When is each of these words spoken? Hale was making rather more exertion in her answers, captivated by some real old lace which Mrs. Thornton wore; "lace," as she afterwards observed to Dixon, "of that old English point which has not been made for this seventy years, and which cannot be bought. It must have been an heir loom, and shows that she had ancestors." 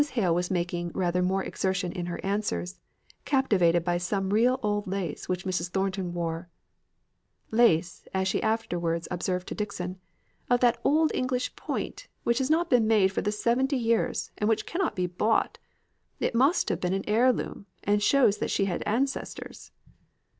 Hale 0.13 0.33
was 0.33 0.49
making 0.49 0.89
rather 0.95 1.21
more 1.21 1.43
exertion 1.43 1.91
in 1.91 2.07
her 2.07 2.19
answers, 2.25 2.79
captivated 3.23 3.83
by 3.83 3.99
some 3.99 4.31
real 4.31 4.59
old 4.63 4.87
lace 4.87 5.29
which 5.29 5.45
Mrs. 5.45 5.69
Thornton 5.69 6.15
wore; 6.15 6.49
"lace," 7.51 8.07
as 8.11 8.27
she 8.27 8.41
afterwards 8.41 9.07
observed 9.11 9.47
to 9.49 9.53
Dixon, 9.53 9.99
"of 10.49 10.59
that 10.61 10.79
old 10.83 11.11
English 11.13 11.55
point 11.55 12.07
which 12.23 12.39
has 12.39 12.49
not 12.49 12.67
been 12.67 12.87
made 12.87 13.11
for 13.11 13.21
this 13.21 13.39
seventy 13.39 13.77
years, 13.77 14.31
and 14.39 14.49
which 14.49 14.65
cannot 14.65 14.95
be 14.95 15.05
bought. 15.05 15.59
It 16.19 16.33
must 16.33 16.69
have 16.69 16.81
been 16.81 16.93
an 16.93 17.05
heir 17.05 17.31
loom, 17.31 17.67
and 17.83 18.01
shows 18.01 18.39
that 18.39 18.49
she 18.49 18.65
had 18.65 18.81
ancestors." 18.87 19.69